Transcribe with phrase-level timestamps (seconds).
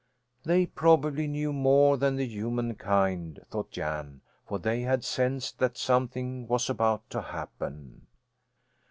[0.43, 5.77] They probably knew more than the human kind, thought Jan, for they had sensed that
[5.77, 8.07] something was about to happen.